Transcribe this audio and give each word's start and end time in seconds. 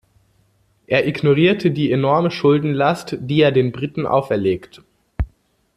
Er 0.87 1.05
ignorierte 1.05 1.69
die 1.69 1.91
enorme 1.91 2.31
Schuldenlast, 2.31 3.17
die 3.21 3.41
er 3.41 3.51
den 3.51 3.71
Briten 3.71 4.07
auferlegt. 4.07 4.81